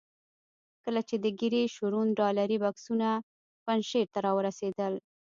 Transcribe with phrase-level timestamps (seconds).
[0.83, 3.07] کله چې د ګیري شرون ډالري بکسونه
[3.65, 4.93] پنجشیر ته را ورسېدل.